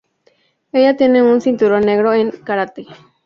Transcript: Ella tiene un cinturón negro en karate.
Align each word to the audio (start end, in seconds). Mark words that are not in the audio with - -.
Ella 0.71 0.97
tiene 0.97 1.21
un 1.21 1.41
cinturón 1.41 1.83
negro 1.85 2.11
en 2.11 2.31
karate. 2.31 2.87